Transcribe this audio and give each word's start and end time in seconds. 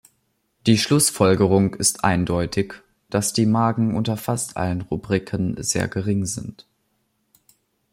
Die 0.65 0.79
Schlussfolgerung 0.79 1.75
ist 1.75 2.03
eindeutig, 2.03 2.73
dass 3.11 3.33
die 3.33 3.45
Margen 3.45 3.93
unter 3.95 4.17
fast 4.17 4.57
allen 4.57 4.81
Rubriken 4.81 5.61
sehr 5.61 5.87
gering 5.87 6.25
sind. 6.25 6.65